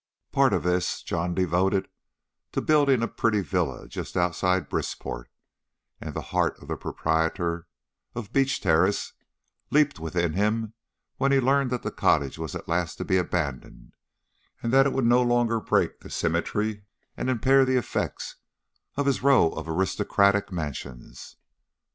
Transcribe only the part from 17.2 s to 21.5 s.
impair the effect of his row of aristocratic mansions.